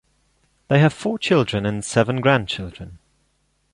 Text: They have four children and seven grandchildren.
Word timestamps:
They 0.67 0.79
have 0.79 0.93
four 0.93 1.19
children 1.19 1.63
and 1.63 1.85
seven 1.85 2.21
grandchildren. 2.21 2.97